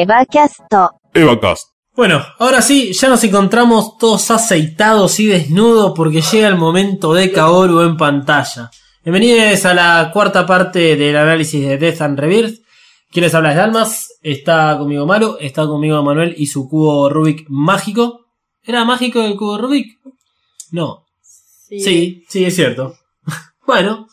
[0.00, 0.60] Evacast.
[1.12, 1.68] Evacast.
[1.94, 7.30] Bueno, ahora sí, ya nos encontramos todos aceitados y desnudos porque llega el momento de
[7.30, 8.70] Kaoru en pantalla.
[9.04, 12.62] Bienvenidos a la cuarta parte del análisis de Death and Rebirth.
[13.10, 18.24] ¿Quién les habla es Está conmigo Malo, está conmigo Manuel y su cubo Rubik mágico.
[18.62, 20.00] ¿Era mágico el cubo Rubik?
[20.70, 21.04] No.
[21.20, 22.94] Sí, sí, sí es cierto.
[23.66, 24.08] bueno,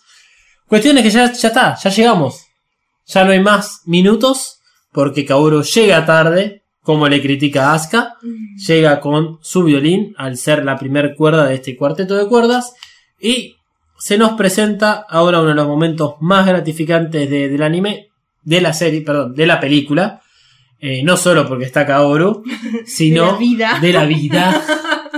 [0.67, 2.44] cuestiones que ya, ya está, ya llegamos.
[3.06, 4.57] Ya no hay más minutos
[4.98, 8.16] porque Kaoru llega tarde, como le critica a Asuka.
[8.68, 12.73] Llega con su violín al ser la primer cuerda de este cuarteto de cuerdas
[13.22, 13.58] y
[14.00, 18.08] se nos presenta ahora uno de los momentos más gratificantes de- del anime,
[18.42, 20.20] de la serie, perdón, de la película.
[20.80, 22.44] Eh, no solo porque está Kaoru,
[22.88, 23.80] sino De la vida.
[23.80, 24.64] de la vida,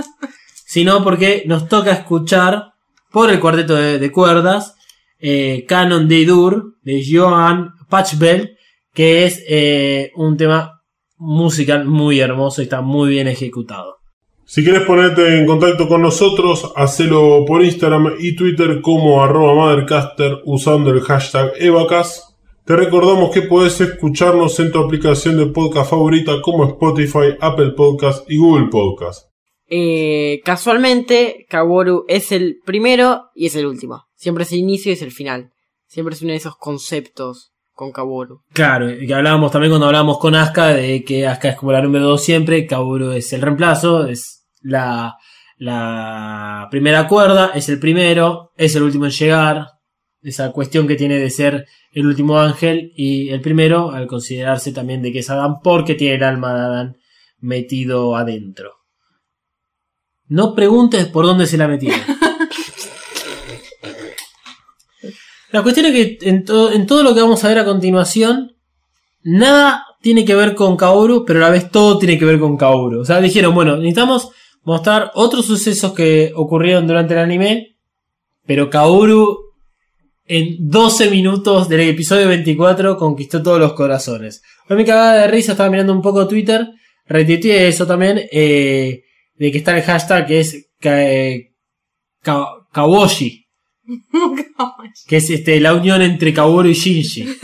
[0.66, 2.74] sino porque nos toca escuchar
[3.10, 4.74] por el cuarteto de, de cuerdas
[5.18, 8.58] eh, Canon de Dur de Johan Pachbel,
[8.92, 10.82] que es eh, un tema
[11.16, 13.98] musical muy hermoso y está muy bien ejecutado.
[14.44, 20.38] Si quieres ponerte en contacto con nosotros, hacelo por Instagram y Twitter como arroba Mothercaster
[20.44, 22.30] usando el hashtag Evacast.
[22.64, 28.28] Te recordamos que puedes escucharnos en tu aplicación de podcast favorita como Spotify, Apple Podcast
[28.28, 29.30] y Google Podcast.
[29.68, 34.06] Eh, casualmente, Kaworu es el primero y es el último.
[34.16, 35.52] Siempre es el inicio y es el final.
[35.86, 37.49] Siempre es uno de esos conceptos
[37.80, 38.42] con Kaworu.
[38.52, 41.80] Claro, y que hablábamos también cuando hablábamos con Asuka de que Asuka es como la
[41.80, 45.16] número 2 siempre, Kaoru es el reemplazo, es la,
[45.56, 49.66] la primera cuerda, es el primero, es el último en llegar,
[50.20, 55.00] esa cuestión que tiene de ser el último ángel y el primero al considerarse también
[55.00, 56.96] de que es Adán porque tiene el alma de Adán
[57.38, 58.72] metido adentro.
[60.26, 61.98] No preguntes por dónde se la metieron.
[65.52, 68.52] La cuestión es que en, to- en todo lo que vamos a ver a continuación,
[69.22, 72.56] nada tiene que ver con Kaoru, pero a la vez todo tiene que ver con
[72.56, 73.00] Kaoru.
[73.00, 74.30] O sea, dijeron, bueno, necesitamos
[74.62, 77.76] mostrar otros sucesos que ocurrieron durante el anime,
[78.46, 79.38] pero Kaoru
[80.26, 84.42] en 12 minutos del episodio 24 conquistó todos los corazones.
[84.68, 86.68] Hoy me cagaba de risa, estaba mirando un poco Twitter,
[87.06, 89.02] retuiteé eso también, eh,
[89.34, 91.52] de que está el hashtag que es ka- eh,
[92.22, 93.39] ka- Kawoshi
[95.06, 97.26] que es este, la unión entre Kaworu y Shinji.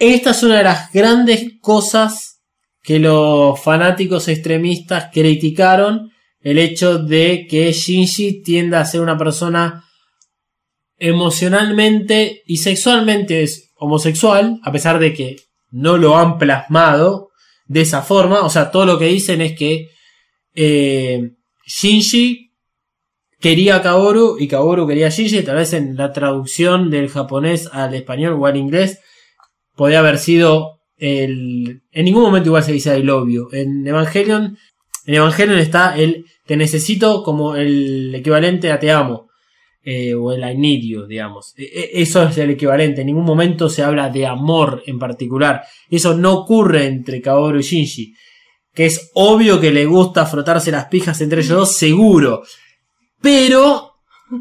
[0.00, 2.40] Esta es una de las grandes cosas
[2.82, 6.10] que los fanáticos extremistas criticaron,
[6.40, 9.84] el hecho de que Shinji tienda a ser una persona
[10.96, 15.36] emocionalmente y sexualmente es homosexual, a pesar de que
[15.70, 17.28] no lo han plasmado
[17.66, 19.90] de esa forma, o sea, todo lo que dicen es que
[20.54, 21.32] eh,
[21.66, 22.47] Shinji
[23.40, 25.42] quería a Kaoru y Kaoru quería a.
[25.42, 29.00] Tal vez en la traducción del japonés al español o al inglés
[29.76, 31.82] podía haber sido el.
[31.92, 33.48] En ningún momento igual se dice I love you.
[33.52, 34.58] En Evangelion,
[35.06, 39.26] en Evangelion está el te necesito como el equivalente a te amo.
[39.90, 41.54] eh, o el I need you, digamos.
[41.56, 43.00] E- e- Eso es el equivalente.
[43.02, 45.62] En ningún momento se habla de amor en particular.
[45.88, 48.12] Eso no ocurre entre Kaoru y Shinji.
[48.74, 52.42] Que es obvio que le gusta frotarse las pijas entre ellos dos, seguro.
[53.20, 53.94] Pero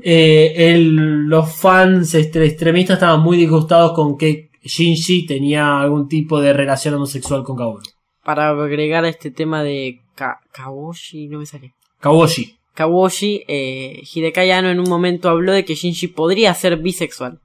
[0.03, 6.53] eh, el- los fans extremistas estaban muy disgustados con que Shinji tenía algún tipo de
[6.53, 7.81] relación homosexual con Kaoru.
[8.23, 11.73] Para agregar a este tema de Ka- Kawoshi, no me sale.
[12.01, 12.55] Kawoshi.
[12.73, 17.39] Kawoshi, eh, Hidekai Anno en un momento habló de que Shinji podría ser bisexual.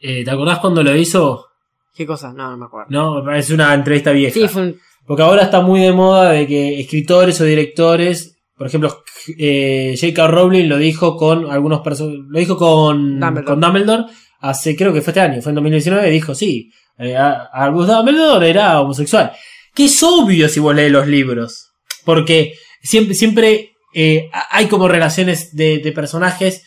[0.00, 1.46] Eh, ¿Te acordás cuando lo hizo?
[1.94, 2.32] ¿Qué cosa?
[2.32, 2.88] No, no me acuerdo.
[2.90, 4.34] No, es una entrevista vieja.
[4.34, 4.80] Sí, fue un...
[5.06, 9.02] Porque ahora está muy de moda de que escritores o directores, por ejemplo,
[9.38, 10.28] eh, J.K.
[10.28, 13.44] Rowling lo dijo con algunos personajes, lo dijo con Dumbledore.
[13.44, 14.04] con Dumbledore
[14.38, 18.80] hace, creo que fue este año, fue en 2019, dijo sí, eh, Albus Dumbledore era
[18.80, 19.32] homosexual.
[19.74, 21.70] Que es obvio si vos lees los libros,
[22.04, 26.62] porque siempre, siempre eh, hay como relaciones de, de personajes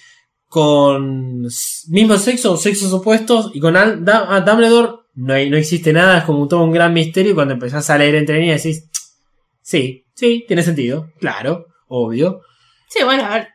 [0.49, 1.43] con
[1.89, 5.93] mismo sexo o sexos opuestos y con Al- Da- a Dumbledore no, hay- no existe
[5.93, 8.89] nada, es como todo un gran misterio y cuando empezás a leer entre líneas decís,
[9.61, 12.41] sí, sí, tiene sentido, claro, obvio.
[12.89, 13.47] Sí, bueno, a ver.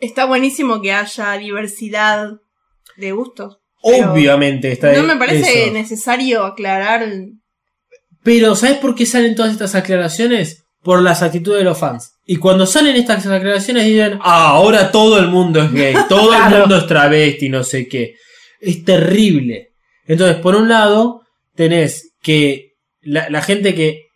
[0.00, 2.32] Está buenísimo que haya diversidad
[2.96, 3.58] de gustos.
[3.80, 5.72] Obviamente está No me parece eso.
[5.72, 7.06] necesario aclarar.
[8.22, 10.64] Pero ¿sabes por qué salen todas estas aclaraciones?
[10.82, 12.12] Por las actitudes de los fans.
[12.26, 16.58] Y cuando salen estas aclaraciones dicen, ah, ahora todo el mundo es gay, todo el
[16.60, 18.14] mundo es travesti, no sé qué.
[18.60, 19.72] Es terrible.
[20.06, 21.22] Entonces, por un lado,
[21.54, 24.06] tenés que la, la gente que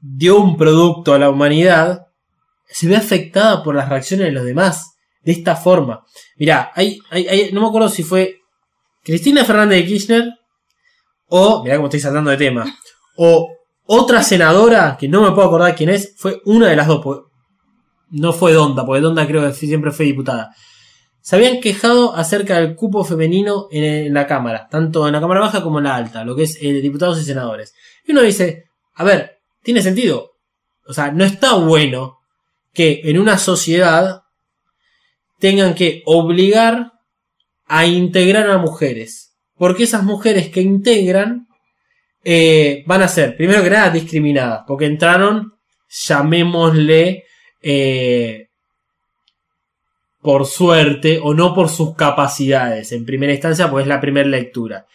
[0.00, 2.07] dio un producto a la humanidad
[2.68, 4.94] se ve afectada por las reacciones de los demás.
[5.20, 6.04] De esta forma.
[6.36, 8.36] Mirá, hay, hay, no me acuerdo si fue
[9.02, 10.24] Cristina Fernández de Kirchner
[11.26, 12.64] O, mirá cómo estoy saltando de tema.
[13.16, 13.48] O
[13.84, 17.24] otra senadora, que no me puedo acordar quién es, fue una de las dos.
[18.10, 20.54] No fue Donda, porque Donda creo que siempre fue diputada.
[21.20, 25.40] Se habían quejado acerca del cupo femenino en, en la Cámara, tanto en la Cámara
[25.40, 27.74] Baja como en la Alta, lo que es eh, diputados y senadores.
[28.06, 30.32] Y uno dice, a ver, tiene sentido.
[30.86, 32.17] O sea, no está bueno
[32.72, 34.22] que en una sociedad
[35.38, 36.92] tengan que obligar
[37.66, 39.36] a integrar a mujeres.
[39.56, 41.46] Porque esas mujeres que integran
[42.24, 44.64] eh, van a ser, primero que nada, discriminadas.
[44.66, 45.54] Porque entraron,
[45.88, 47.24] llamémosle,
[47.62, 48.48] eh,
[50.20, 52.92] por suerte o no por sus capacidades.
[52.92, 54.86] En primera instancia, pues es la primera lectura.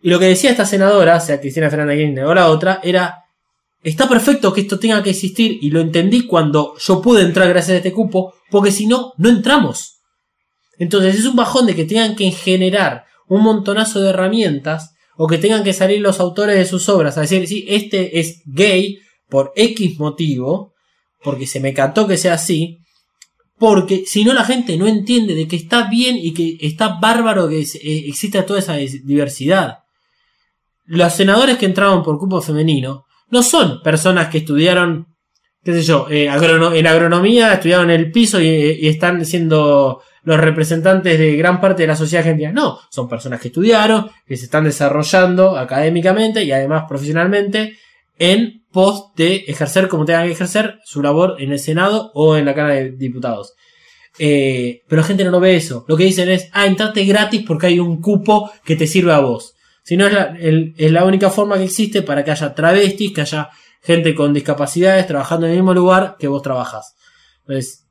[0.00, 3.25] Y lo que decía esta senadora, sea Cristina Fernández Kirchner o la otra, era
[3.86, 7.74] Está perfecto que esto tenga que existir y lo entendí cuando yo pude entrar gracias
[7.74, 10.00] a este cupo, porque si no, no entramos.
[10.76, 15.38] Entonces es un bajón de que tengan que generar un montonazo de herramientas o que
[15.38, 18.98] tengan que salir los autores de sus obras a decir, sí, este es gay
[19.28, 20.74] por X motivo,
[21.22, 22.80] porque se me cantó que sea así,
[23.56, 27.48] porque si no la gente no entiende de que está bien y que está bárbaro
[27.48, 29.78] que eh, exista toda esa diversidad.
[30.86, 35.08] Los senadores que entraron por cupo femenino no son personas que estudiaron,
[35.62, 41.18] qué sé yo, eh, en agronomía, estudiaron el piso y, y están siendo los representantes
[41.18, 42.52] de gran parte de la sociedad argentina.
[42.52, 47.76] No, son personas que estudiaron, que se están desarrollando académicamente y además profesionalmente
[48.18, 52.44] en pos de ejercer como tengan que ejercer su labor en el Senado o en
[52.44, 53.54] la Cámara de Diputados.
[54.18, 55.84] Eh, pero la gente no lo ve eso.
[55.88, 59.20] Lo que dicen es, ah, entrate gratis porque hay un cupo que te sirve a
[59.20, 59.54] vos.
[59.86, 63.20] Si no es la, es la única forma que existe para que haya travestis, que
[63.20, 63.50] haya
[63.80, 66.96] gente con discapacidades trabajando en el mismo lugar que vos trabajas.
[67.42, 67.86] Entonces,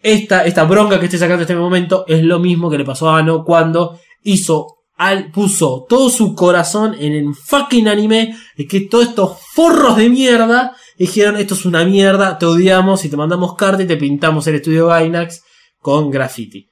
[0.00, 3.10] esta, esta bronca que estoy sacando en este momento es lo mismo que le pasó
[3.10, 8.82] a Ano cuando hizo al, puso todo su corazón en el fucking anime de que
[8.82, 13.56] todos estos forros de mierda dijeron esto es una mierda, te odiamos y te mandamos
[13.56, 15.42] carta y te pintamos el estudio Gainax
[15.80, 16.68] con graffiti.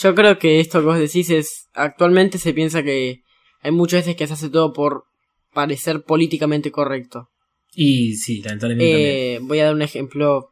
[0.00, 1.66] Yo creo que esto que vos decís es.
[1.74, 3.24] Actualmente se piensa que
[3.62, 5.04] hay muchas veces que se hace todo por
[5.52, 7.28] parecer políticamente correcto.
[7.74, 9.34] Y sí, lamentablemente.
[9.34, 10.50] Eh, voy a dar un ejemplo.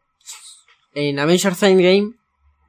[0.94, 2.12] En Avengers Endgame.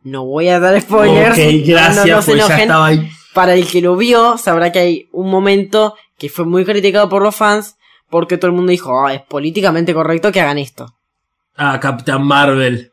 [0.04, 1.32] No voy a dar spoilers.
[1.38, 2.60] Ok, gracias, no, no pues ya enojen.
[2.62, 3.10] estaba ahí.
[3.34, 7.22] Para el que lo vio, sabrá que hay un momento que fue muy criticado por
[7.22, 7.76] los fans.
[8.10, 10.88] Porque todo el mundo dijo, "Ah, es políticamente correcto que hagan esto.
[11.56, 12.92] Ah, Captain Marvel.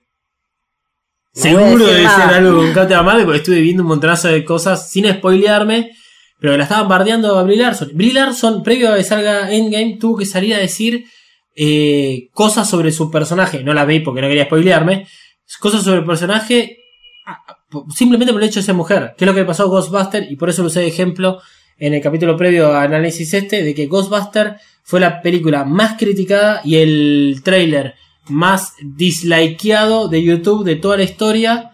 [1.34, 4.90] No Seguro debe ser algo con Captain Marvel porque estuve viendo un montonazo de cosas
[4.90, 5.92] sin spoilearme.
[6.38, 7.90] Pero la estaban bardeando a Brie Larson.
[7.94, 11.06] Brie Larson, previo a que salga Endgame, tuvo que salir a decir
[11.54, 13.64] eh, cosas sobre su personaje.
[13.64, 15.06] No la vi porque no quería spoilearme.
[15.60, 16.78] Cosas sobre el personaje
[17.94, 19.14] simplemente por el hecho de ser mujer.
[19.16, 21.40] Que es lo que pasó a Ghostbuster y por eso lo usé de ejemplo
[21.78, 26.60] en el capítulo previo a análisis este de que Ghostbuster fue la película más criticada
[26.64, 27.94] y el trailer
[28.28, 31.72] más dislikeado de YouTube de toda la historia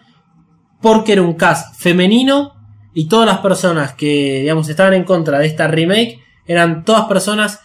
[0.81, 2.53] porque era un cast femenino
[2.93, 7.61] y todas las personas que digamos estaban en contra de esta remake eran todas personas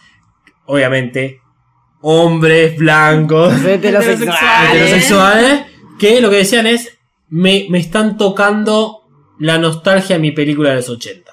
[0.65, 1.41] obviamente
[2.01, 4.71] hombres blancos Heterosexuales.
[4.71, 5.65] heterosexuales
[5.99, 9.03] que lo que decían es me, me están tocando
[9.37, 11.31] la nostalgia de mi película de los 80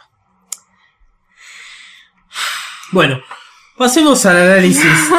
[2.93, 3.21] bueno
[3.77, 5.11] pasemos al análisis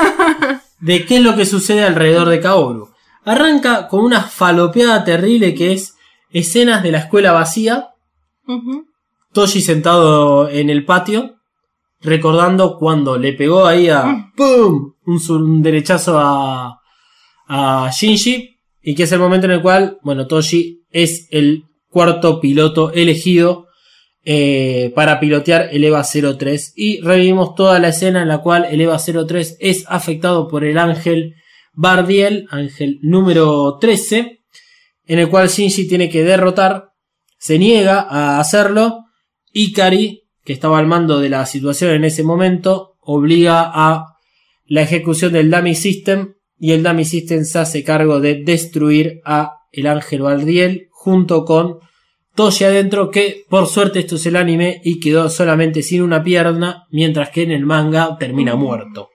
[0.80, 2.94] de qué es lo que sucede alrededor de Kaoru
[3.26, 5.96] arranca con una falopeada terrible que es
[6.30, 7.90] escenas de la escuela vacía
[9.34, 11.36] Toshi sentado en el patio,
[12.02, 14.94] recordando cuando le pegó ahí a ¡pum!
[15.06, 16.80] Un, un derechazo a,
[17.48, 22.40] a Shinji, y que es el momento en el cual, bueno, Toshi es el cuarto
[22.40, 23.68] piloto elegido
[24.24, 26.74] eh, para pilotear el EVA 03.
[26.76, 30.78] Y revivimos toda la escena en la cual el EVA 03 es afectado por el
[30.78, 31.36] ángel
[31.74, 34.40] Bardiel, ángel número 13,
[35.06, 36.90] en el cual Shinji tiene que derrotar
[37.38, 39.06] se niega a hacerlo.
[39.52, 44.18] Ikari, que estaba al mando de la situación en ese momento, obliga a
[44.66, 49.54] la ejecución del Dummy System y el Dummy System se hace cargo de destruir a
[49.72, 51.80] el Ángel Valdiel junto con
[52.36, 56.86] Toshi adentro que por suerte esto es el anime y quedó solamente sin una pierna
[56.92, 59.10] mientras que en el manga termina muerto.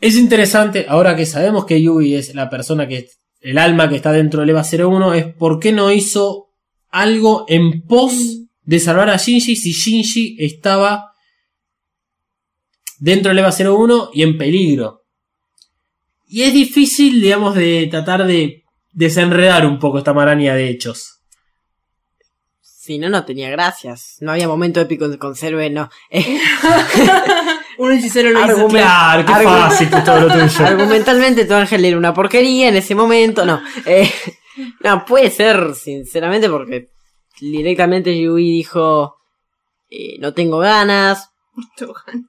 [0.00, 3.08] Es interesante, ahora que sabemos que Yui es la persona que
[3.40, 6.48] el alma que está dentro del EVA 01 es por qué no hizo
[6.90, 11.12] algo en pos de salvar a Shinji si Shinji estaba
[12.98, 15.02] dentro del EVA 01 y en peligro.
[16.26, 21.20] Y es difícil, digamos, de tratar de desenredar un poco esta maraña de hechos.
[22.60, 24.16] Si no, no tenía gracias.
[24.20, 25.88] No había momento épico con Cerve, no.
[27.78, 28.56] Un hechicero lo hizo.
[28.56, 30.66] Argumen- Claro, qué fácil que es todo lo tuyo.
[30.66, 33.44] argumentalmente, tu ángel era una porquería en ese momento.
[33.46, 33.62] No.
[33.86, 34.12] Eh,
[34.80, 36.90] no, puede ser, sinceramente, porque
[37.40, 39.16] directamente Yui dijo:
[39.90, 41.30] eh, No tengo ganas.
[41.76, 42.28] Tohan.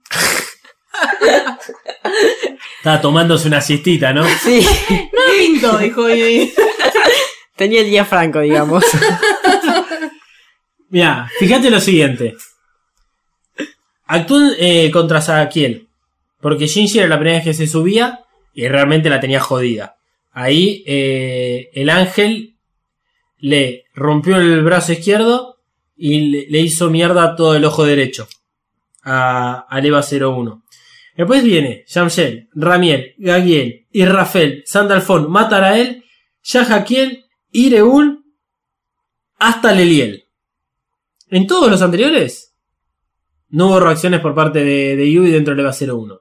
[2.77, 4.24] Estaba tomándose una siestita, ¿no?
[4.44, 6.06] Sí, No me pintó, dijo
[7.56, 8.86] tenía el día franco, digamos.
[10.89, 12.36] Mira, fíjate lo siguiente.
[14.09, 15.87] Actúan eh, contra Sadakiel.
[16.41, 18.25] Porque Shinji era la primera vez que se subía
[18.55, 19.97] y realmente la tenía jodida.
[20.31, 22.55] Ahí eh, el ángel
[23.37, 25.57] le rompió el brazo izquierdo
[25.95, 28.27] y le, hizo mierda todo el ojo derecho
[29.03, 30.63] a, al EVA 01.
[31.15, 36.03] Después viene Yamshel, Ramiel, Gagiel, Irrafel, Sandalfon, Matarael,
[36.41, 38.23] Yahakiel, Ireul,
[39.37, 40.25] hasta Leliel.
[41.29, 42.49] En todos los anteriores
[43.50, 46.20] no hubo reacciones por parte de, Yui dentro del EVA 01.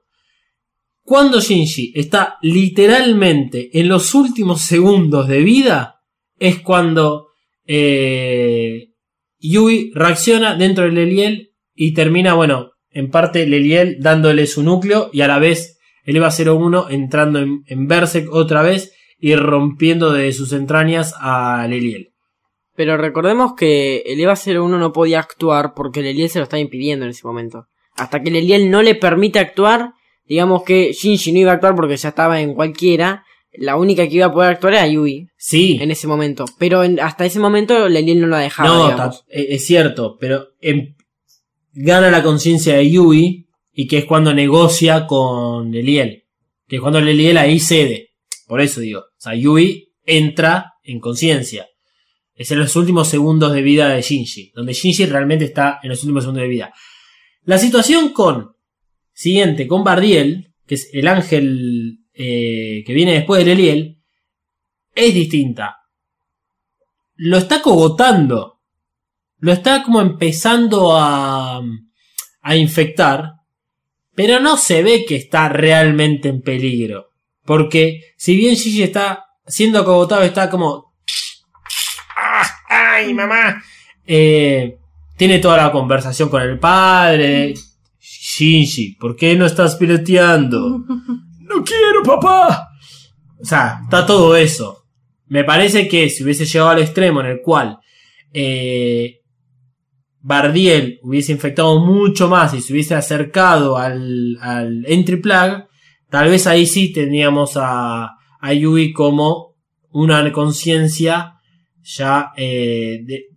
[1.02, 6.02] Cuando Shinji está literalmente en los últimos segundos de vida,
[6.38, 7.28] es cuando
[7.66, 8.90] eh,
[9.38, 15.20] Yui reacciona dentro del Leliel y termina, bueno, en parte Leliel dándole su núcleo y
[15.22, 20.32] a la vez el EVA 01 entrando en, en Berserk otra vez y rompiendo de
[20.32, 22.12] sus entrañas a Leliel.
[22.78, 27.04] Pero recordemos que el EVA 01 no podía actuar porque Leliel se lo estaba impidiendo
[27.06, 27.66] en ese momento.
[27.96, 29.94] Hasta que Leliel no le permite actuar,
[30.24, 33.24] digamos que Shinji no iba a actuar porque ya estaba en cualquiera.
[33.52, 36.44] La única que iba a poder actuar era Yui Sí, en ese momento.
[36.56, 38.68] Pero en- hasta ese momento Leliel no la dejaba.
[38.68, 39.24] no, digamos.
[39.28, 40.94] e- es cierto, pero em-
[41.72, 46.26] gana la conciencia de Yui y que es cuando negocia con Leliel.
[46.68, 48.10] Que es cuando Leliel ahí cede.
[48.46, 49.00] Por eso digo.
[49.00, 51.66] O sea, Yui entra en conciencia.
[52.38, 54.52] Es en los últimos segundos de vida de Shinji.
[54.54, 56.72] Donde Shinji realmente está en los últimos segundos de vida.
[57.42, 58.54] La situación con.
[59.12, 63.98] Siguiente, con Bardiel, que es el ángel eh, que viene después de Leliel,
[64.94, 65.78] es distinta.
[67.16, 68.60] Lo está cogotando.
[69.38, 71.60] Lo está como empezando a,
[72.42, 73.32] a infectar.
[74.14, 77.08] Pero no se ve que está realmente en peligro.
[77.44, 80.87] Porque si bien Gigi está siendo acogotado, está como...
[82.98, 83.62] "Ah, ¡Ay, mamá!
[84.06, 84.78] Eh,
[85.16, 87.54] tiene toda la conversación con el padre.
[88.00, 90.84] Shinji, ¿por qué no estás piloteando?
[91.48, 92.68] No quiero, papá.
[93.40, 94.84] O sea, está todo eso.
[95.28, 97.78] Me parece que si hubiese llegado al extremo en el cual
[98.34, 99.22] eh,
[100.20, 105.68] Bardiel hubiese infectado mucho más y se hubiese acercado al, al Entry Plug,
[106.10, 109.54] tal vez ahí sí tendríamos a, a Yui como
[109.90, 111.37] una conciencia
[111.88, 113.28] ya eh, de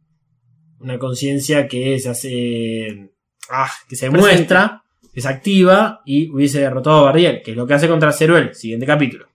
[0.80, 3.12] una conciencia que se hace
[3.50, 4.20] ah, que se Presente.
[4.20, 8.12] muestra que se activa y hubiese derrotado a Bardiel que es lo que hace contra
[8.12, 9.28] Ceruel siguiente capítulo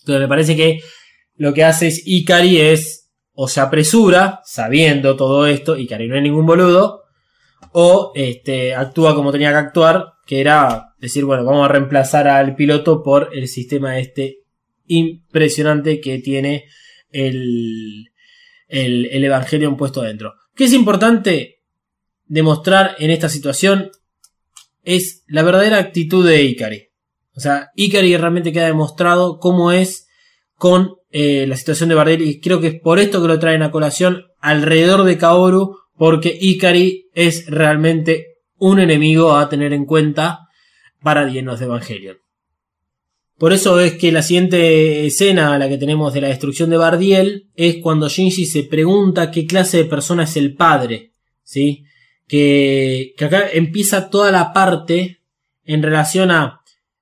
[0.00, 0.80] entonces me parece que
[1.36, 6.22] lo que hace es Ikari es o se apresura sabiendo todo esto Ikari no es
[6.22, 7.02] ningún boludo
[7.70, 12.56] o este actúa como tenía que actuar que era decir bueno vamos a reemplazar al
[12.56, 14.38] piloto por el sistema este
[14.86, 16.64] impresionante que tiene
[17.12, 18.10] el,
[18.68, 20.34] el, el Evangelion puesto dentro.
[20.54, 21.60] ¿Qué es importante
[22.26, 23.90] demostrar en esta situación?
[24.82, 26.88] Es la verdadera actitud de Ikari.
[27.34, 30.08] O sea, Ikari realmente queda demostrado cómo es
[30.56, 33.62] con eh, la situación de Bardiel y creo que es por esto que lo traen
[33.62, 40.48] a colación alrededor de Kaoru porque Ikari es realmente un enemigo a tener en cuenta
[41.02, 42.21] para llenos de Evangelion.
[43.42, 47.48] Por eso es que la siguiente escena, la que tenemos de la destrucción de Bardiel,
[47.56, 51.10] es cuando Shinji se pregunta qué clase de persona es el padre.
[51.42, 51.82] ¿Sí?
[52.28, 55.22] Que, que acá empieza toda la parte
[55.64, 56.60] en relación a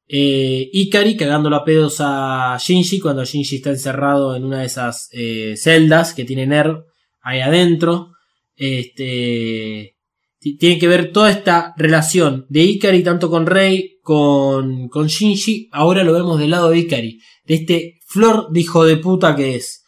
[0.09, 5.11] eh, Ikari cagándolo a pedos a Shinji cuando Shinji está encerrado en una de esas
[5.13, 6.87] eh, celdas que tiene Nerv
[7.21, 8.13] ahí adentro.
[8.57, 9.95] Este,
[10.39, 16.04] ti- tiene que ver toda esta relación de Ikari tanto con Rei, con, Shinji, ahora
[16.04, 19.85] lo vemos del lado de Ikari, de este flor de hijo de puta que es.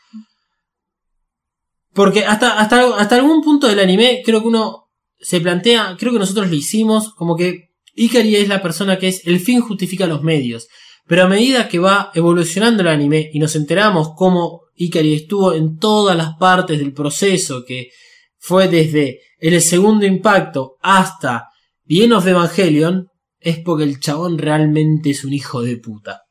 [1.93, 4.89] Porque hasta, hasta, hasta algún punto del anime creo que uno
[5.21, 9.27] se plantea, creo que nosotros lo hicimos, como que Ikari es la persona que es
[9.27, 10.69] el fin justifica los medios.
[11.07, 15.79] Pero a medida que va evolucionando el anime y nos enteramos cómo Ikari estuvo en
[15.79, 17.91] todas las partes del proceso, que
[18.39, 21.49] fue desde el segundo impacto hasta
[21.87, 23.09] The End of Evangelion,
[23.43, 26.23] es porque el chabón realmente es un hijo de puta.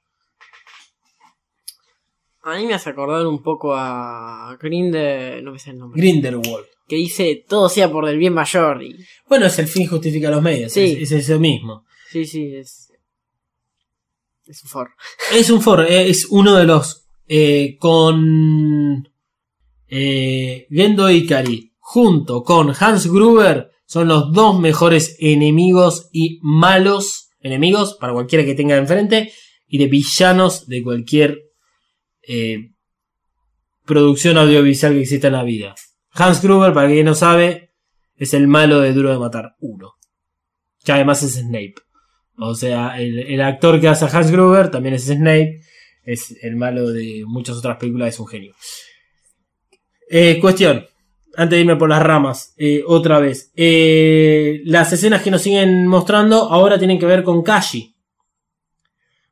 [2.43, 5.43] A mí me hace acordar un poco a Grinder.
[5.43, 6.01] No me sé el nombre.
[6.01, 6.65] Grindelwald.
[6.87, 8.81] que dice todo sea por el bien mayor.
[8.81, 10.71] Y, Bueno, es el fin justifica los medios.
[10.71, 10.97] Sí.
[10.99, 11.85] Es, es eso mismo.
[12.09, 12.91] sí, sí, es.
[14.45, 14.89] Es un for.
[15.31, 19.07] Es un for, eh, es uno de los eh, con
[19.87, 27.97] eh, Gendo Ikari junto con Hans Gruber son los dos mejores enemigos y malos enemigos
[27.99, 29.33] para cualquiera que tenga enfrente
[29.67, 31.41] y de villanos de cualquier
[32.25, 32.71] eh,
[33.85, 35.75] producción audiovisual que exista en la vida.
[36.11, 37.73] Hans Gruber, para quien no sabe,
[38.15, 39.91] es el malo de Duro de Matar 1.
[40.85, 41.75] Que además es Snape.
[42.37, 45.59] O sea, el, el actor que hace a Hans Gruber también es Snape.
[46.03, 48.55] Es el malo de muchas otras películas, es un genio.
[50.09, 50.85] Eh, cuestión.
[51.35, 53.51] Antes de irme por las ramas, eh, otra vez.
[53.55, 57.95] Eh, las escenas que nos siguen mostrando ahora tienen que ver con Kashi.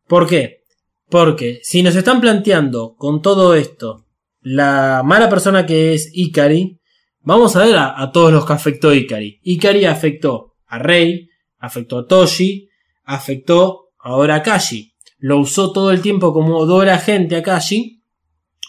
[0.07, 0.63] ¿Por qué?
[1.09, 4.05] Porque si nos están planteando con todo esto
[4.41, 6.79] la mala persona que es Ikari,
[7.21, 9.39] vamos a ver a, todos los que afectó Ikari.
[9.43, 12.69] Ikari afectó a Rei, afectó a Toshi,
[13.03, 14.93] afectó ahora a Kashi.
[15.17, 18.01] Lo usó todo el tiempo como doble agente a Kashi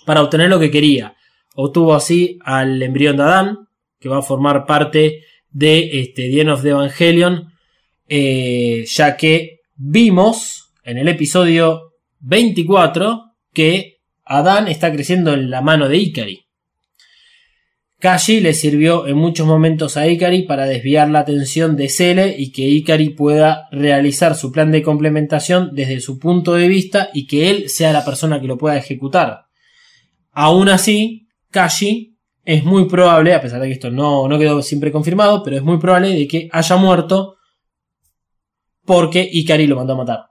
[0.04, 1.14] para obtener lo que quería.
[1.54, 6.62] Obtuvo así al embrión de Adán, que va a formar parte de este The of
[6.62, 7.52] the Evangelion,
[8.09, 15.88] eh, ya que vimos en el episodio 24 que Adán está creciendo en la mano
[15.88, 16.47] de Ikari.
[18.00, 22.50] Kashi le sirvió en muchos momentos a Ikari para desviar la atención de Cele y
[22.50, 27.50] que Ikari pueda realizar su plan de complementación desde su punto de vista y que
[27.50, 29.47] él sea la persona que lo pueda ejecutar.
[30.33, 34.92] Aún así, Kashi es muy probable, a pesar de que esto no, no quedó siempre
[34.92, 37.37] confirmado, pero es muy probable de que haya muerto
[38.85, 40.26] porque Ikari lo mandó a matar.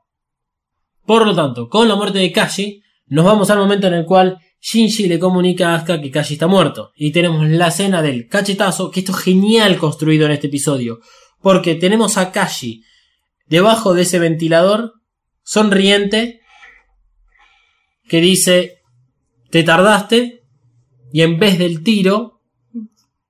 [1.05, 4.37] Por lo tanto, con la muerte de Kashi, nos vamos al momento en el cual
[4.61, 6.91] Shinji le comunica a Asuka que Kashi está muerto.
[6.95, 10.99] Y tenemos la escena del cachetazo, que esto es genial construido en este episodio.
[11.41, 12.83] Porque tenemos a Kashi
[13.47, 14.93] debajo de ese ventilador,
[15.43, 16.41] sonriente,
[18.07, 18.81] que dice,
[19.49, 20.38] te tardaste,
[21.11, 22.41] y en vez del tiro,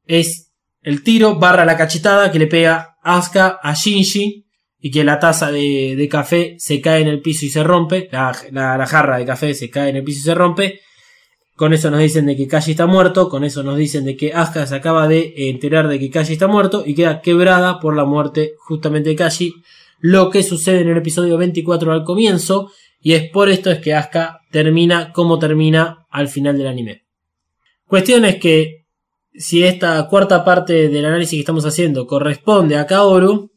[0.05, 4.45] es el tiro barra la cachetada que le pega Asuka a Shinji,
[4.81, 8.33] y que la taza de, café se cae en el piso y se rompe, la,
[8.51, 10.79] la- la jarra de café se cae en el piso y se rompe,
[11.55, 14.31] con eso nos dicen de que Kashi está muerto, con eso nos dicen de que
[14.33, 18.05] Asuka se acaba de enterar de que Kashi está muerto y queda quebrada por la
[18.05, 19.53] muerte justamente de Kashi,
[19.99, 23.93] lo que sucede en el episodio 24 al comienzo, y es por esto es que
[23.93, 27.03] Asuka termina como termina al final del anime.
[27.89, 28.85] Cuestión es que
[29.33, 33.51] si esta cuarta parte del análisis que estamos haciendo corresponde a Kaoru,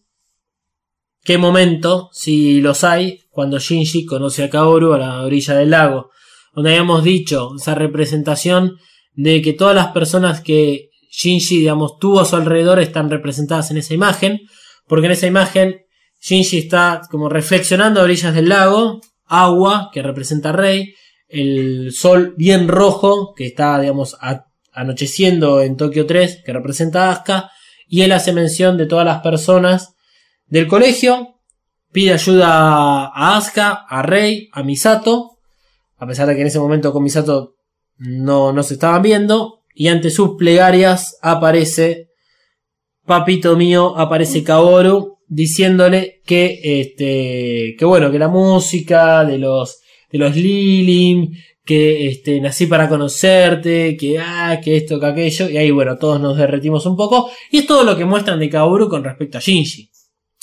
[1.22, 6.10] ¿qué momento, si los hay, cuando Shinji conoce a Kaoru a la orilla del lago?
[6.54, 8.78] donde habíamos dicho esa representación
[9.14, 13.78] de que todas las personas que Shinji, digamos, tuvo a su alrededor están representadas en
[13.78, 14.40] esa imagen,
[14.86, 15.82] porque en esa imagen
[16.20, 20.94] Shinji está como reflexionando a orillas del lago, agua, que representa a Rei,
[21.32, 24.16] el sol bien rojo, que está, digamos,
[24.72, 27.50] anocheciendo en Tokio 3, que representa a Asuka,
[27.88, 29.94] y él hace mención de todas las personas
[30.46, 31.40] del colegio,
[31.90, 32.48] pide ayuda
[33.06, 35.38] a Asuka, a Rei, a Misato,
[35.96, 37.54] a pesar de que en ese momento con Misato
[37.96, 42.10] no, no se estaban viendo, y ante sus plegarias aparece,
[43.06, 49.81] papito mío, aparece Kaoru, diciéndole que, este, que bueno, que la música de los,
[50.12, 51.32] de los Lilim,
[51.64, 56.20] que este, nací para conocerte, que ah, que esto, que aquello, y ahí bueno, todos
[56.20, 59.40] nos derretimos un poco, y es todo lo que muestran de Kaoru con respecto a
[59.40, 59.90] Shinji.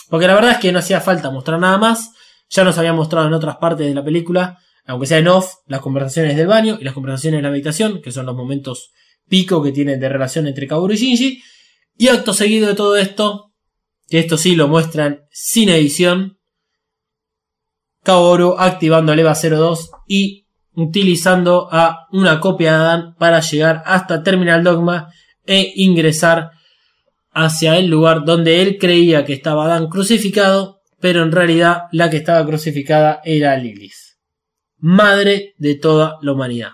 [0.10, 2.12] Porque la verdad es que no hacía falta mostrar nada más,
[2.50, 5.82] ya nos había mostrado en otras partes de la película, aunque sea en off, las
[5.82, 8.92] conversaciones del baño y las conversaciones en la habitación, que son los momentos
[9.28, 11.44] pico que tienen de relación entre Kaoru y Shinji.
[11.96, 13.54] Y acto seguido de todo esto,
[14.08, 16.39] que esto sí lo muestran sin edición,
[18.04, 24.24] Kaoru activando el EVA 02 y utilizando a una copia de Adán para llegar hasta
[24.24, 25.12] Terminal Dogma
[25.46, 26.52] e ingresar
[27.32, 32.18] hacia el lugar donde él creía que estaba Adán crucificado, pero en realidad la que
[32.18, 34.10] estaba crucificada era Lilith
[34.80, 36.72] madre de toda la humanidad.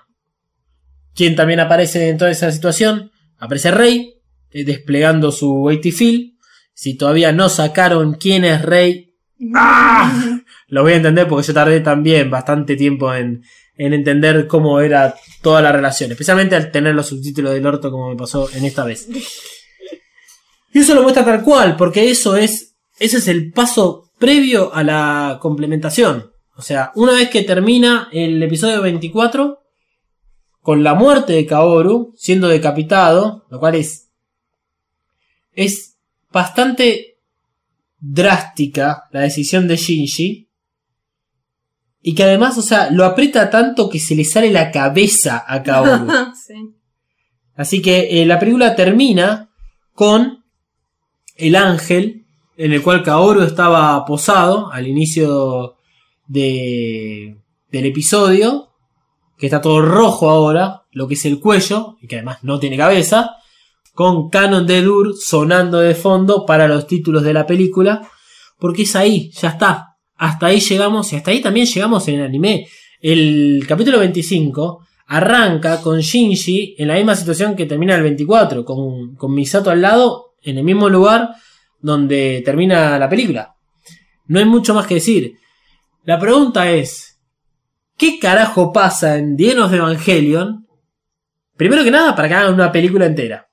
[1.13, 4.15] Quien también aparece en toda esa situación, aparece Rey,
[4.51, 6.33] eh, desplegando su Field.
[6.73, 9.15] Si todavía no sacaron quién es Rey,
[9.55, 10.39] ¡ah!
[10.67, 13.43] lo voy a entender porque yo tardé también bastante tiempo en,
[13.77, 18.09] en entender cómo era toda la relación, especialmente al tener los subtítulos del orto como
[18.09, 19.07] me pasó en esta vez.
[20.73, 24.83] Y eso lo muestra tal cual, porque eso es, ese es el paso previo a
[24.83, 26.31] la complementación.
[26.55, 29.59] O sea, una vez que termina el episodio 24,
[30.61, 34.05] con la muerte de Kaoru, siendo decapitado, lo cual es
[35.55, 35.97] es
[36.31, 37.17] bastante
[37.99, 40.44] drástica la decisión de Shinji.
[42.07, 45.63] Y que además, o sea, lo aprieta tanto que se le sale la cabeza a
[45.63, 46.07] Kaoru.
[46.47, 46.53] sí.
[47.55, 49.49] Así que eh, la película termina
[49.95, 50.43] con
[51.35, 55.77] el ángel en el cual Kaoru estaba posado al inicio
[56.27, 57.37] de,
[57.71, 58.69] del episodio,
[59.35, 62.77] que está todo rojo ahora, lo que es el cuello, y que además no tiene
[62.77, 63.31] cabeza,
[63.95, 68.07] con Canon de Dur sonando de fondo para los títulos de la película,
[68.59, 69.94] porque es ahí, ya está.
[70.17, 72.67] Hasta ahí llegamos y hasta ahí también llegamos en el anime.
[73.01, 79.33] El capítulo 25 arranca con Shinji en la misma situación que termina el 24, con,
[79.33, 81.29] Misato al lado, en el mismo lugar
[81.79, 83.55] donde termina la película.
[84.27, 85.33] No hay mucho más que decir.
[86.03, 87.19] La pregunta es,
[87.97, 90.65] ¿qué carajo pasa en Dienos de Evangelion?
[91.55, 93.47] Primero que nada, para que hagan una película entera.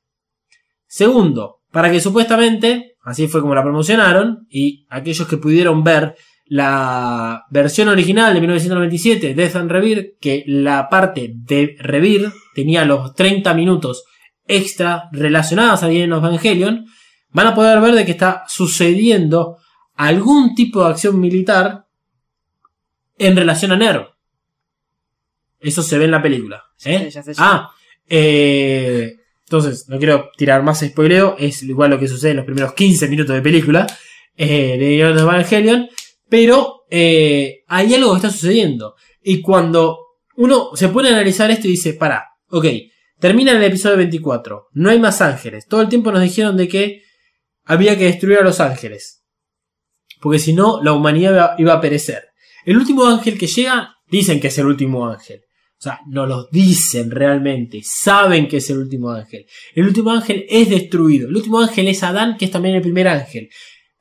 [0.86, 6.14] Segundo, para que supuestamente, así fue como la promocionaron, y aquellos que pudieron ver
[6.52, 13.14] la versión original de 1997, Death and Revere, que la parte de Revere tenía los
[13.14, 14.04] 30 minutos
[14.46, 16.84] extra relacionados a Dienos Evangelion,
[17.30, 19.56] van a poder ver de que está sucediendo
[19.94, 21.86] algún tipo de acción militar
[23.16, 24.14] en relación a Nero.
[25.58, 26.64] Eso se ve en la película.
[26.84, 27.10] ¿eh?
[27.10, 27.32] Sí.
[27.38, 27.70] Ah,
[28.06, 32.74] eh, entonces, no quiero tirar más spoileo, es igual lo que sucede en los primeros
[32.74, 33.86] 15 minutos de película
[34.36, 35.88] eh, de Evangelion,
[36.32, 38.94] pero eh, hay algo que está sucediendo.
[39.22, 39.98] Y cuando
[40.36, 42.64] uno se pone a analizar esto y dice, para, ok,
[43.20, 47.02] termina el episodio 24, no hay más ángeles, todo el tiempo nos dijeron de que
[47.66, 49.24] había que destruir a los ángeles,
[50.22, 52.22] porque si no, la humanidad iba- iba a perecer.
[52.64, 55.42] El último ángel que llega, dicen que es el último ángel.
[55.78, 59.44] O sea, no los dicen realmente, saben que es el último ángel.
[59.74, 61.28] El último ángel es destruido.
[61.28, 63.50] El último ángel es Adán, que es también el primer ángel.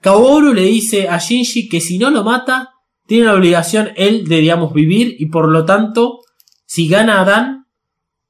[0.02, 2.72] Kaoru le dice a Shinji que si no lo mata,
[3.06, 6.22] tiene la obligación él de, digamos, vivir y por lo tanto,
[6.66, 7.68] si gana Adán,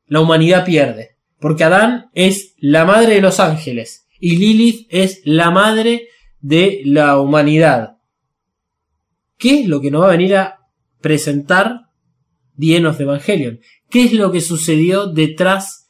[0.06, 1.18] la humanidad pierde.
[1.40, 7.20] Porque Adán es la madre de los ángeles y Lilith es la madre de la
[7.20, 7.98] humanidad.
[9.38, 10.60] ¿Qué es lo que nos va a venir a
[11.00, 11.88] presentar
[12.54, 13.60] Dienos de Evangelion?
[13.90, 15.81] ¿Qué es lo que sucedió detrás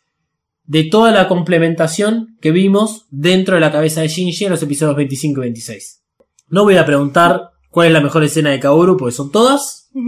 [0.71, 4.95] de toda la complementación que vimos dentro de la cabeza de Shinji en los episodios
[4.95, 6.01] 25 y 26?
[6.47, 9.89] No voy a preguntar cuál es la mejor escena de Kaoru, porque son todas.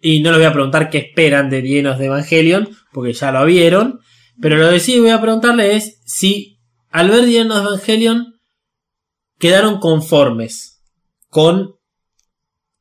[0.00, 3.44] Y no les voy a preguntar qué esperan de Dienos de Evangelion, porque ya lo
[3.44, 3.98] vieron.
[4.40, 8.38] Pero lo que sí voy a preguntarle es si al ver Dienos de Evangelion
[9.40, 10.84] quedaron conformes
[11.30, 11.74] con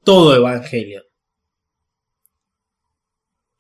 [0.04, 1.07] todo Evangelion.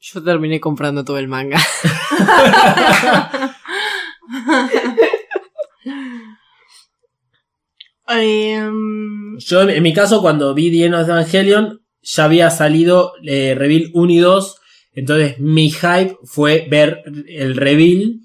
[0.09, 1.59] Yo terminé comprando todo el manga.
[8.09, 13.91] Em, Yo, en mi caso, cuando vi Dienos de Evangelion, ya había salido eh, Reveal
[13.93, 14.55] 1 y 2.
[14.93, 18.19] Entonces, mi hype fue ver el Reveal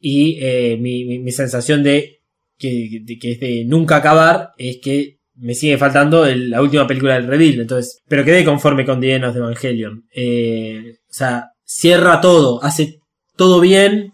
[0.00, 2.22] y eh, mi, mi- mi sensación de
[2.58, 7.14] que, de que es de nunca acabar es que me sigue faltando la última película
[7.14, 7.60] del Reveal.
[7.60, 10.04] Entonces, pero quedé conforme con Dienos de Evangelion.
[10.14, 13.00] Eh, o sea, cierra todo, hace
[13.36, 14.12] todo bien,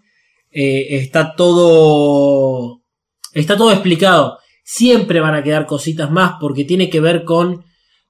[0.49, 2.81] eh, está todo.
[3.31, 4.39] Está todo explicado.
[4.63, 7.63] Siempre van a quedar cositas más porque tiene que ver con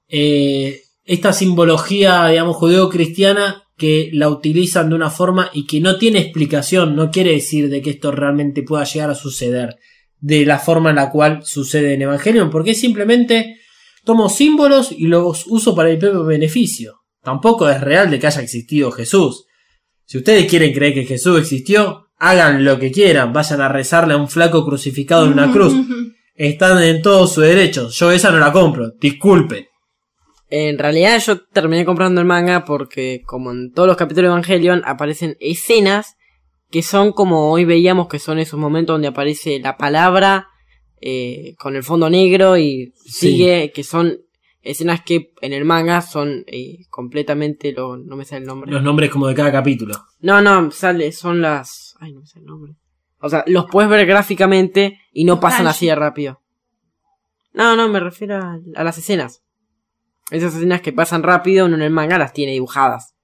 [0.08, 6.20] eh, esta simbología, digamos, judeo-cristiana que la utilizan de una forma y que no tiene
[6.20, 9.76] explicación, no quiere decir de que esto realmente pueda llegar a suceder
[10.20, 13.56] de la forma en la cual sucede en Evangelion, porque simplemente
[14.04, 17.00] tomo símbolos y los uso para mi propio beneficio.
[17.22, 19.46] Tampoco es real de que haya existido Jesús.
[20.04, 24.16] Si ustedes quieren creer que Jesús existió, hagan lo que quieran, vayan a rezarle a
[24.16, 25.74] un flaco crucificado en una cruz.
[26.34, 27.90] Están en todo su derecho.
[27.90, 28.92] Yo esa no la compro.
[29.00, 29.66] Disculpen.
[30.48, 34.82] En realidad yo terminé comprando el manga porque como en todos los capítulos de Evangelion
[34.84, 36.16] aparecen escenas
[36.70, 40.48] que son como hoy veíamos que son esos momentos donde aparece la palabra
[41.00, 43.32] eh, con el fondo negro y Sí.
[43.32, 44.18] sigue que son
[44.62, 48.70] escenas que en el manga son eh, completamente lo no me sale el nombre.
[48.70, 49.94] Los nombres como de cada capítulo.
[50.20, 51.94] No, no, sale, son las...
[52.00, 52.74] Ay, no me sale el nombre.
[53.22, 56.40] O sea, los puedes ver gráficamente y no pasan así de rápido.
[57.52, 59.42] No, no, me refiero a, a las escenas.
[60.30, 63.14] Esas escenas que pasan rápido, uno en el manga las tiene dibujadas.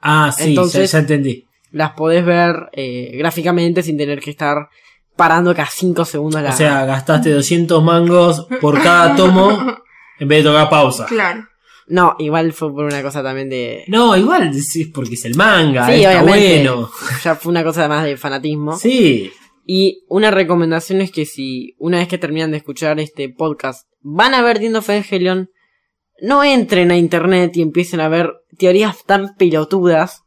[0.00, 1.46] Ah, sí, Entonces- ya, ya entendí.
[1.70, 4.68] Las podés ver eh, gráficamente sin tener que estar
[5.16, 6.50] parando cada 5 segundos la...
[6.50, 9.76] O sea, gastaste 200 mangos por cada tomo
[10.18, 11.06] en vez de tocar pausa.
[11.06, 11.46] Claro.
[11.88, 13.84] No, igual fue por una cosa también de...
[13.88, 16.68] No, igual es porque es el manga, sí, está obviamente.
[16.70, 16.90] bueno.
[17.22, 18.76] Ya fue una cosa más de fanatismo.
[18.76, 19.32] Sí,
[19.64, 24.34] Y una recomendación es que si una vez que terminan de escuchar este podcast van
[24.34, 25.50] a ver The End of Evangelion,
[26.20, 30.22] no entren a internet y empiecen a ver teorías tan pelotudas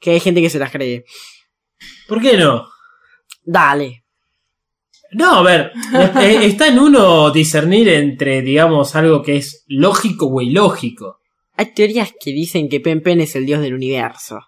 [0.00, 1.04] que hay gente que se las cree.
[2.08, 2.66] ¿Por qué no?
[3.44, 4.04] Dale.
[5.12, 5.72] No, a ver,
[6.42, 11.18] está en uno discernir entre, digamos, algo que es lógico o ilógico.
[11.56, 14.40] Hay teorías que dicen que Pen Pen es el dios del universo.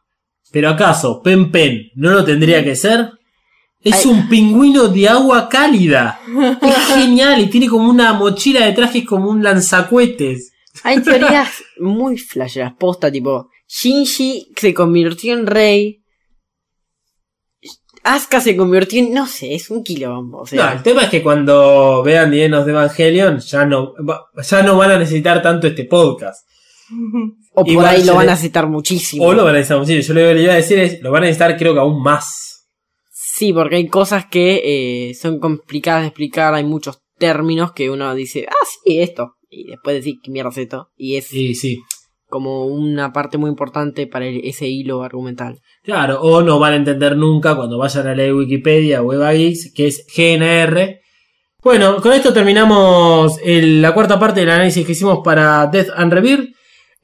[0.53, 3.11] Pero acaso, Pen Pen, ¿no lo tendría que ser?
[3.83, 4.13] Es Ay.
[4.13, 6.21] un pingüino de agua cálida.
[6.63, 10.53] Es genial y tiene como una mochila de trajes como un lanzacuetes.
[10.85, 16.03] Hay teorías muy flasheras, posta, tipo, Shinji se convirtió en rey.
[18.05, 20.67] Asuka se convirtió en, no sé, es un quilombo, o sea.
[20.67, 24.77] No, el tema es que cuando vean Dienos de Evangelion ya no, va- ya no
[24.77, 26.45] van a necesitar tanto este podcast.
[27.55, 29.25] o por igual ahí lo van a citar muchísimo.
[29.25, 30.03] O lo van a necesitar muchísimo.
[30.03, 32.03] Yo lo que le iba a decir es, lo van a necesitar creo que aún
[32.03, 32.67] más.
[33.11, 38.15] Sí, porque hay cosas que eh, son complicadas de explicar, hay muchos términos que uno
[38.15, 39.37] dice, ah, sí, esto.
[39.49, 40.89] Y después decir, ¿qué mierda es esto?
[40.97, 41.79] Y es Sí, sí.
[42.33, 45.61] Como una parte muy importante para el- ese hilo argumental.
[45.85, 49.73] Claro, o no van a entender nunca cuando vayan a leer Wikipedia o Eva Geeks,
[49.75, 51.01] que es GNR.
[51.63, 56.49] Bueno, con esto terminamos la cuarta parte del análisis que hicimos para Death and Rebirth.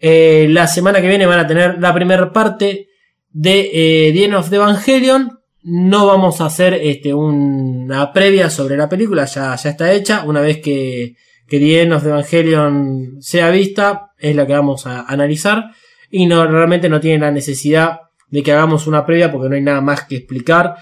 [0.01, 2.89] Eh, la semana que viene van a tener la primera parte
[3.31, 5.39] de eh, The End of the Evangelion.
[5.63, 10.25] No vamos a hacer este, una previa sobre la película, ya, ya está hecha.
[10.25, 11.15] Una vez que,
[11.49, 15.71] que The End of Evangelion sea vista, es la que vamos a analizar.
[16.11, 19.63] Y no, realmente no tiene la necesidad de que hagamos una previa porque no hay
[19.63, 20.77] nada más que explicar.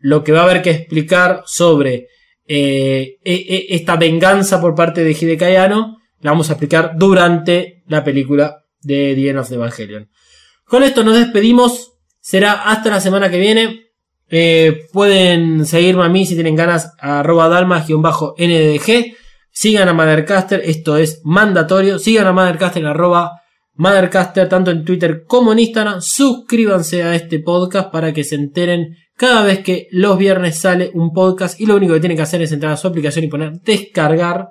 [0.00, 2.08] Lo que va a haber que explicar sobre
[2.46, 7.82] eh, e- e- esta venganza por parte de Hideki Anno la vamos a explicar durante
[7.86, 10.10] la película de The End of Evangelion.
[10.64, 11.92] Con esto nos despedimos.
[12.20, 13.86] Será hasta la semana que viene.
[14.28, 19.16] Eh, pueden seguirme a mí si tienen ganas arroba dalmas-ndg.
[19.50, 21.98] Sigan a Mothercaster, esto es mandatorio.
[21.98, 23.40] Sigan a Mothercaster arroba
[23.74, 26.00] Mothercaster tanto en Twitter como en Instagram.
[26.00, 31.12] Suscríbanse a este podcast para que se enteren cada vez que los viernes sale un
[31.12, 33.60] podcast y lo único que tienen que hacer es entrar a su aplicación y poner
[33.60, 34.48] descargar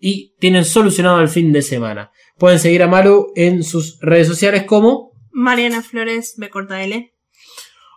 [0.00, 2.10] y tienen solucionado el fin de semana.
[2.36, 7.12] Pueden seguir a Malu en sus redes sociales como Mariana Flores, B corta L.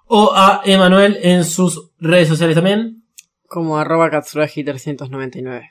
[0.05, 3.03] o a Emanuel en sus redes sociales también.
[3.47, 5.69] Como arroba Katsuragi 399.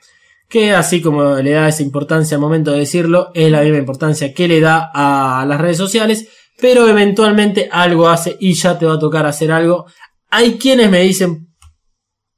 [0.51, 4.33] Que así como le da esa importancia al momento de decirlo, es la misma importancia
[4.33, 6.27] que le da a las redes sociales,
[6.59, 9.85] pero eventualmente algo hace y ya te va a tocar hacer algo.
[10.29, 11.47] Hay quienes me dicen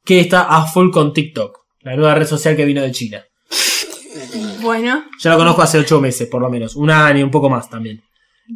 [0.06, 3.24] que está a full con TikTok, la nueva red social que vino de China.
[4.62, 7.70] Bueno, Ya lo conozco hace ocho meses, por lo menos, un año, un poco más
[7.70, 8.02] también.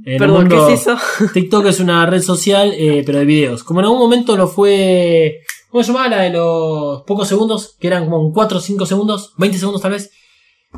[0.05, 0.97] En Perdón, mundo- ¿qué es eso?
[1.33, 3.63] TikTok es una red social, eh, pero de videos.
[3.63, 5.39] Como en algún momento lo fue.
[5.69, 7.75] ¿Cómo se llamaba la de los pocos segundos?
[7.79, 10.11] Que eran como 4 o 5 segundos, 20 segundos tal vez.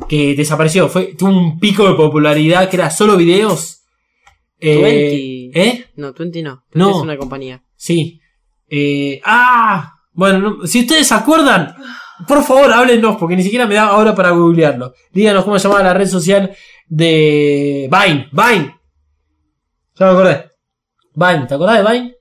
[0.08, 0.88] Que desapareció.
[0.88, 3.82] Fue, tuvo un pico de popularidad que era solo videos.
[4.58, 5.60] Eh, 20.
[5.60, 5.86] ¿Eh?
[5.96, 6.64] No, 20 no.
[6.72, 6.90] 20 No.
[6.90, 7.62] es una compañía.
[7.76, 8.20] Sí.
[8.68, 9.94] Eh, ¡Ah!
[10.12, 11.74] Bueno, no- si ustedes se acuerdan,
[12.28, 14.92] por favor háblenos, porque ni siquiera me da ahora para googlearlo.
[15.12, 16.54] Díganos cómo se llamaba la red social
[16.88, 18.28] de Vine.
[18.32, 18.76] Vine.
[19.98, 20.50] Ya me acordé.
[21.14, 22.14] Vine, ¿te acordás de Vine?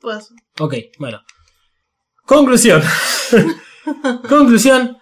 [0.00, 1.20] pues Ok, bueno.
[2.28, 2.82] Conclusión.
[4.28, 4.98] Conclusión.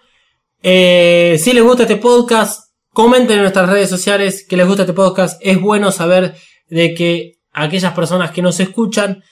[0.63, 4.93] Eh, si les gusta este podcast, comenten en nuestras redes sociales que les gusta este
[4.93, 5.37] podcast.
[5.43, 6.35] Es bueno saber
[6.69, 9.25] de que aquellas personas que nos escuchan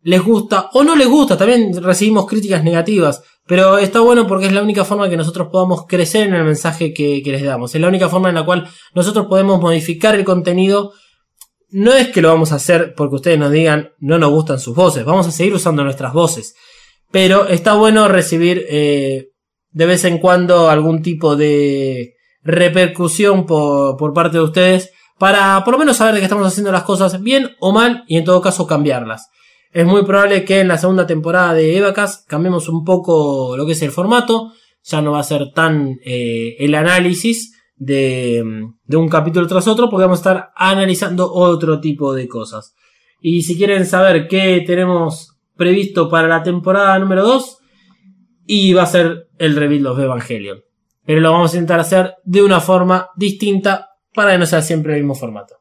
[0.00, 1.36] les gusta o no les gusta.
[1.36, 3.22] También recibimos críticas negativas.
[3.46, 6.94] Pero está bueno porque es la única forma que nosotros podamos crecer en el mensaje
[6.94, 7.74] que, que les damos.
[7.74, 10.94] Es la única forma en la cual nosotros podemos modificar el contenido
[11.68, 14.74] no es que lo vamos a hacer porque ustedes nos digan no nos gustan sus
[14.76, 16.54] voces, vamos a seguir usando nuestras voces.
[17.12, 19.28] Pero está bueno recibir eh,
[19.70, 25.74] de vez en cuando algún tipo de repercusión por, por parte de ustedes para por
[25.74, 28.40] lo menos saber de que estamos haciendo las cosas bien o mal y en todo
[28.40, 29.28] caso cambiarlas.
[29.70, 33.72] Es muy probable que en la segunda temporada de Evacas cambiemos un poco lo que
[33.72, 38.42] es el formato, ya no va a ser tan eh, el análisis de,
[38.84, 42.74] de un capítulo tras otro, porque vamos a estar analizando otro tipo de cosas.
[43.20, 47.58] Y si quieren saber qué tenemos previsto para la temporada número 2,
[48.46, 50.60] y va a ser el Rebuild of Evangelion.
[51.04, 54.94] Pero lo vamos a intentar hacer de una forma distinta para que no sea siempre
[54.94, 55.56] el mismo formato.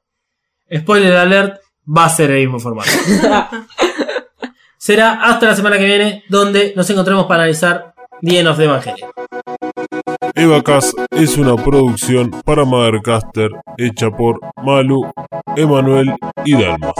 [0.74, 2.92] Spoiler alert, va a ser el mismo formato.
[4.78, 8.64] Será hasta la semana que viene, donde nos encontremos para analizar The End of the
[8.66, 9.12] Evangelion.
[10.36, 15.12] Evacast es una producción para Mothercaster hecha por Malu,
[15.56, 16.94] Emanuel y Dalmas.